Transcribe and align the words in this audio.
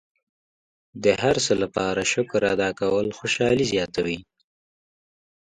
د 1.03 1.05
هر 1.21 1.35
څه 1.45 1.53
لپاره 1.63 2.01
شکر 2.13 2.41
ادا 2.53 2.69
کول 2.79 3.07
خوشحالي 3.17 3.65
زیاتوي. 3.73 4.19